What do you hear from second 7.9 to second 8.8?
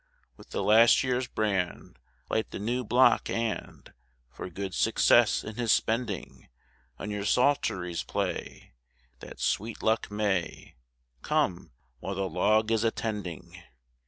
play,